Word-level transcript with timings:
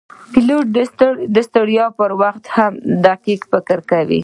پیلوټ 0.31 0.65
د 1.35 1.37
ستړیا 1.49 1.85
پر 1.99 2.11
وخت 2.21 2.43
هم 2.55 2.73
دقیق 3.05 3.41
فکر 3.51 3.77
کوي. 3.91 4.19